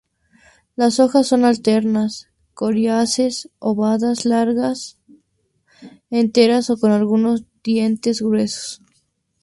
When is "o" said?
6.71-6.79